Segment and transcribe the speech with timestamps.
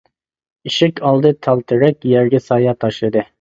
[0.71, 3.25] ئىشىك ئالدى تال تېرەك، يەرگە سايە تاشلىدى.